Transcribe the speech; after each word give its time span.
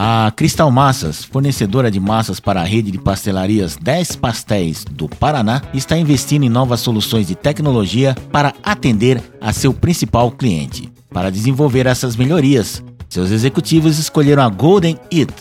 A 0.00 0.30
Cristal 0.30 0.70
Massas, 0.70 1.24
fornecedora 1.24 1.90
de 1.90 1.98
massas 1.98 2.38
para 2.38 2.60
a 2.60 2.64
rede 2.64 2.88
de 2.88 2.98
pastelarias 2.98 3.76
10 3.76 4.14
Pastéis 4.14 4.84
do 4.84 5.08
Paraná, 5.08 5.60
está 5.74 5.98
investindo 5.98 6.44
em 6.44 6.48
novas 6.48 6.78
soluções 6.78 7.26
de 7.26 7.34
tecnologia 7.34 8.14
para 8.30 8.54
atender 8.62 9.20
a 9.40 9.52
seu 9.52 9.74
principal 9.74 10.30
cliente. 10.30 10.88
Para 11.10 11.32
desenvolver 11.32 11.84
essas 11.84 12.14
melhorias, 12.14 12.80
seus 13.08 13.32
executivos 13.32 13.98
escolheram 13.98 14.44
a 14.44 14.48
Golden 14.48 14.96
It, 15.12 15.34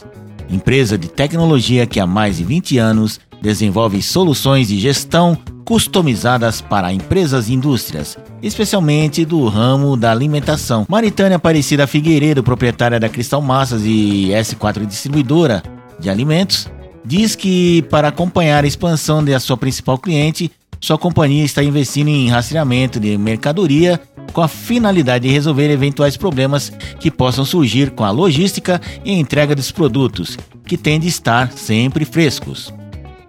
empresa 0.49 0.98
de 0.98 1.08
tecnologia 1.08 1.85
que 1.85 1.99
há 1.99 2.08
mais 2.08 2.38
de 2.38 2.44
20 2.44 2.80
anos 2.80 3.20
desenvolve 3.40 4.02
soluções 4.02 4.70
de 4.70 4.80
gestão 4.80 5.38
customizadas 5.67 6.62
para 6.62 6.94
empresas 6.94 7.49
e 7.49 7.53
indústrias, 7.53 8.17
especialmente 8.41 9.26
do 9.26 9.45
ramo 9.49 9.98
da 9.98 10.09
alimentação. 10.09 10.85
Maritânia 10.88 11.35
Aparecida 11.35 11.85
Figueiredo, 11.85 12.41
proprietária 12.41 12.98
da 12.98 13.09
Cristal 13.09 13.41
Massas 13.41 13.81
e 13.84 14.30
S4 14.30 14.85
distribuidora 14.85 15.62
de 15.99 16.09
alimentos, 16.09 16.70
diz 17.03 17.35
que 17.35 17.81
para 17.90 18.07
acompanhar 18.07 18.63
a 18.63 18.67
expansão 18.67 19.21
da 19.21 19.38
sua 19.41 19.57
principal 19.57 19.98
cliente, 19.98 20.49
sua 20.80 20.98
companhia 20.98 21.43
está 21.43 21.62
investindo 21.62 22.07
em 22.07 22.29
rastreamento 22.29 22.98
de 22.98 23.18
mercadoria 23.18 23.99
com 24.31 24.40
a 24.40 24.48
finalidade 24.48 25.27
de 25.27 25.34
resolver 25.34 25.70
eventuais 25.70 26.15
problemas 26.15 26.71
que 26.98 27.12
possam 27.12 27.43
surgir 27.43 27.91
com 27.91 28.05
a 28.05 28.12
logística 28.12 28.79
e 29.04 29.12
entrega 29.12 29.54
dos 29.54 29.70
produtos, 29.70 30.37
que 30.65 30.77
têm 30.77 30.98
de 30.98 31.09
estar 31.09 31.52
sempre 31.52 32.05
frescos. 32.05 32.74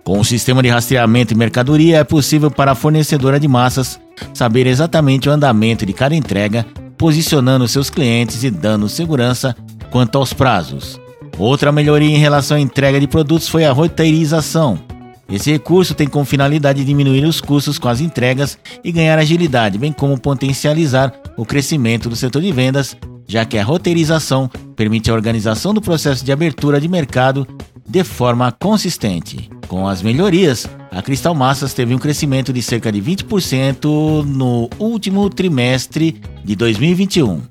Com 0.09 0.20
o 0.20 0.25
sistema 0.25 0.62
de 0.62 0.70
rastreamento 0.70 1.34
de 1.34 1.39
mercadoria, 1.39 1.98
é 1.98 2.03
possível 2.03 2.51
para 2.51 2.73
a 2.73 2.75
fornecedora 2.75 3.39
de 3.39 3.47
massas 3.47 4.01
saber 4.33 4.67
exatamente 4.67 5.28
o 5.28 5.33
andamento 5.33 5.84
de 5.84 5.92
cada 5.92 6.17
entrega, 6.17 6.64
posicionando 6.97 7.69
seus 7.69 7.91
clientes 7.91 8.42
e 8.42 8.51
dando 8.51 8.89
segurança 8.89 9.55
quanto 9.91 10.17
aos 10.17 10.33
prazos. 10.33 10.98
Outra 11.36 11.70
melhoria 11.70 12.09
em 12.09 12.17
relação 12.17 12.56
à 12.56 12.61
entrega 12.61 12.98
de 12.98 13.06
produtos 13.06 13.51
foi 13.51 13.67
a 13.67 13.70
roteirização. 13.70 14.79
Esse 15.29 15.51
recurso 15.51 15.95
tem 15.95 16.09
como 16.09 16.25
finalidade 16.25 16.86
diminuir 16.86 17.27
os 17.27 17.42
custos 17.42 17.79
com 17.79 17.91
as 17.91 18.01
entregas 18.01 18.56
e 18.83 18.91
ganhar 18.91 19.19
agilidade, 19.19 19.77
bem 19.77 19.92
como 19.92 20.19
potencializar 20.19 21.12
o 21.36 21.45
crescimento 21.45 22.09
do 22.09 22.17
setor 22.17 22.41
de 22.41 22.51
vendas, 22.51 22.97
já 23.27 23.45
que 23.45 23.59
a 23.59 23.62
roteirização 23.62 24.51
permite 24.75 25.11
a 25.11 25.14
organização 25.14 25.75
do 25.75 25.83
processo 25.83 26.25
de 26.25 26.33
abertura 26.33 26.81
de 26.81 26.89
mercado 26.89 27.47
de 27.86 28.03
forma 28.03 28.51
consistente. 28.51 29.51
Com 29.69 29.86
as 29.86 30.00
melhorias, 30.00 30.66
a 30.91 31.02
Cristal 31.02 31.34
Massas 31.34 31.74
teve 31.74 31.94
um 31.94 31.98
crescimento 31.98 32.55
de 32.55 32.62
cerca 32.62 32.91
de 32.91 33.02
20% 33.02 34.24
no 34.24 34.70
último 34.78 35.28
trimestre 35.28 36.19
de 36.42 36.56
2021. 36.56 37.42